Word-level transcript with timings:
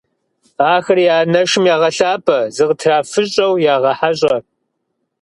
Ахэр 0.73 0.97
я 1.13 1.17
анэшым 1.23 1.63
ягъэлъапӀэ, 1.73 2.39
зыкытрафыщӀэу 2.55 3.53
ягъэхьэщӀэ. 3.73 4.37